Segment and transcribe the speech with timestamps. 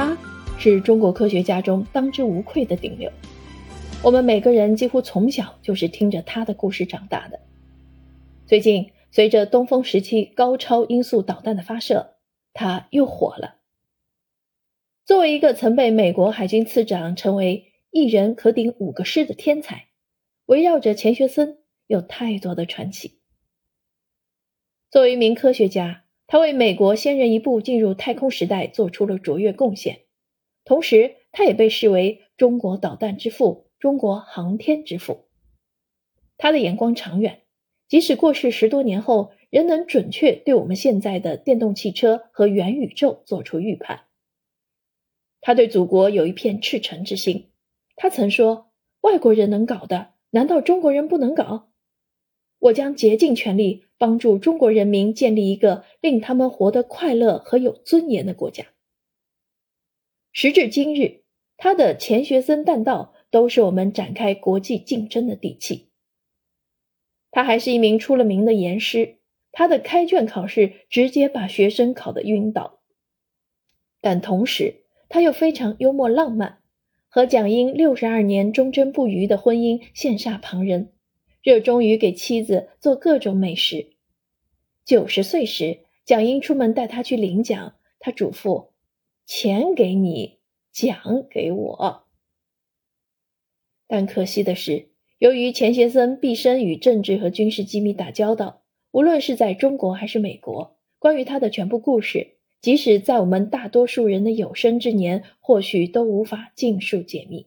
[0.00, 0.16] 他
[0.58, 3.12] 是中国科学家中当之无愧的顶流。
[4.02, 7.38] 我们每个人几乎从小就是听着他的故事长大的。
[8.46, 12.16] 最近，随着东风十七高超音速导弹的发射，
[12.54, 13.56] 他又火了。
[15.04, 19.88] 作为一个曾被美国海军次长称为一人可顶五个师的天才，
[20.46, 23.20] 围绕着钱学森有太多的传奇。
[24.90, 25.99] 作为一名科学家，
[26.32, 30.02] 他为美国先人一步进入太空时代做出了卓越贡献，
[30.64, 33.66] 同时他也被视为中国导弹之父。
[33.80, 35.26] 中国航天之父，
[36.36, 37.42] 他的眼光长远，
[37.88, 44.02] 即使过世十多年后，仍能准确对我们现在的电动汽车和元宇宙做出预判。
[45.40, 47.50] 他对祖国有一片赤诚之心，
[47.96, 51.70] 他曾说：“外国人能搞的，难道中国人不能搞？
[52.60, 58.64] 我将竭尽全力帮助中国人民建立一个令他们活得快乐和有尊严的国家。”
[60.32, 61.22] 时至今日，
[61.56, 63.14] 他的钱学森弹道。
[63.32, 65.90] 都是我们展开国际竞争的底气。
[67.30, 69.18] 他还是一名出了名的严师，
[69.52, 72.80] 他的开卷考试直接把学生考得晕倒。
[74.00, 76.58] 但同时，他又非常幽默浪漫，
[77.08, 80.92] 和蒋英六十二年忠贞不渝的婚姻羡煞旁人，
[81.40, 83.92] 热衷于给妻子做各种美食。
[84.90, 88.70] 九十岁时，蒋英出门带他去领奖，他嘱咐
[89.24, 90.40] ：“钱给你，
[90.72, 92.06] 奖给我。”
[93.86, 107.46] 但可惜的是，由于钱学森毕生与政治和军事机密打交道，无论是在中国还是美国，关于他的全部故事，即使在我们大多数人的有生之年，或许都无法尽数解密。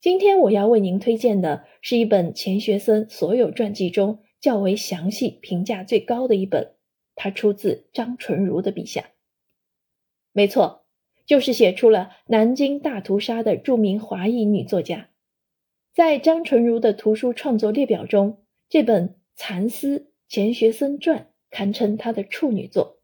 [0.00, 6.74] 今天我要为您推荐的是一本钱学森所有传记中较为详细、评价最高的一本，
[7.14, 9.10] 它出自张纯如的笔下。
[10.32, 10.84] 没错。
[11.26, 15.08] 就是写出了南京大屠杀的著名华裔女作家，
[15.92, 21.18] 在张纯如的图书创作列表中，这本《蚕丝钱学森传》
[21.50, 23.00] 堪称她的处女作。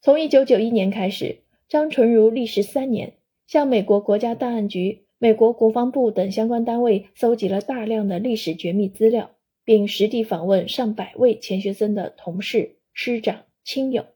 [0.00, 3.14] 从1991年开始，张纯如历时三年，
[3.48, 9.33] 向美国国家档案局、美国国防部等相关单位搜集了大量的历史绝密资料，
[9.64, 14.06] 并实地访问上百位钱学森的同事、师长、亲友。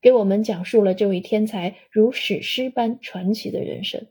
[0.00, 4.06] 给我们讲述了这位天才如史诗般传奇的人生。